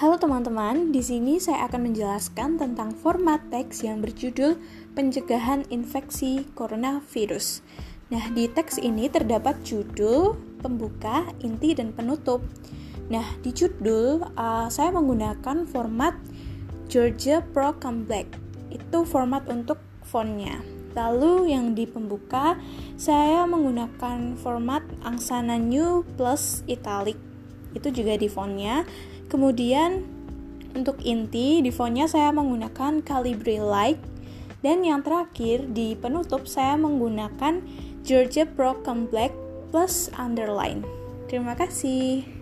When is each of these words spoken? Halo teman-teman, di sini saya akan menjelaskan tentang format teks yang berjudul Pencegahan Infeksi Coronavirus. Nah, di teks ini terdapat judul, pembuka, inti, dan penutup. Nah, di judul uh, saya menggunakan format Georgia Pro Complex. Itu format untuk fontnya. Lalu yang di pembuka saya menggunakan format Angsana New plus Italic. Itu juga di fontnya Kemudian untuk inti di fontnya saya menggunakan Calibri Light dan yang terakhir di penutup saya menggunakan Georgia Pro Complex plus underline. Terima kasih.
Halo 0.00 0.16
teman-teman, 0.16 0.96
di 0.96 1.04
sini 1.04 1.36
saya 1.36 1.68
akan 1.68 1.92
menjelaskan 1.92 2.56
tentang 2.56 2.96
format 2.96 3.36
teks 3.52 3.84
yang 3.84 4.00
berjudul 4.00 4.56
Pencegahan 4.96 5.68
Infeksi 5.68 6.48
Coronavirus. 6.56 7.60
Nah, 8.08 8.32
di 8.32 8.48
teks 8.48 8.80
ini 8.80 9.12
terdapat 9.12 9.60
judul, 9.60 10.40
pembuka, 10.64 11.28
inti, 11.44 11.76
dan 11.76 11.92
penutup. 11.92 12.40
Nah, 13.12 13.28
di 13.44 13.52
judul 13.52 14.24
uh, 14.40 14.72
saya 14.72 14.88
menggunakan 14.88 15.68
format 15.68 16.16
Georgia 16.88 17.44
Pro 17.44 17.76
Complex. 17.76 18.40
Itu 18.72 19.04
format 19.04 19.52
untuk 19.52 19.84
fontnya. 20.08 20.64
Lalu 20.96 21.52
yang 21.52 21.76
di 21.76 21.84
pembuka 21.84 22.56
saya 22.96 23.44
menggunakan 23.44 24.40
format 24.40 24.80
Angsana 25.04 25.60
New 25.60 26.08
plus 26.16 26.64
Italic. 26.72 27.20
Itu 27.76 27.92
juga 27.92 28.16
di 28.16 28.32
fontnya 28.32 28.88
Kemudian 29.30 30.02
untuk 30.74 30.98
inti 31.06 31.62
di 31.62 31.70
fontnya 31.70 32.10
saya 32.10 32.34
menggunakan 32.34 33.02
Calibri 33.06 33.62
Light 33.62 33.98
dan 34.60 34.82
yang 34.82 35.00
terakhir 35.00 35.70
di 35.70 35.94
penutup 35.96 36.44
saya 36.44 36.76
menggunakan 36.76 37.62
Georgia 38.02 38.44
Pro 38.44 38.76
Complex 38.82 39.32
plus 39.70 40.10
underline. 40.18 40.82
Terima 41.30 41.54
kasih. 41.54 42.39